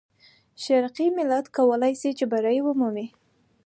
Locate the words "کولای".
1.57-1.93